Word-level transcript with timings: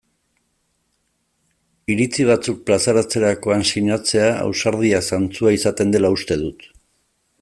Iritzi 1.95 2.25
batzuk 2.31 2.63
plazaratzerakoan 2.69 3.67
sinatzea 3.73 4.33
ausardia 4.47 5.03
zantzua 5.15 5.55
izaten 5.61 5.95
dela 5.99 6.13
uste 6.19 6.39
dut. 6.47 6.67